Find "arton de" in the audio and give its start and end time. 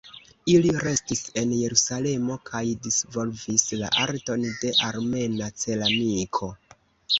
4.07-4.75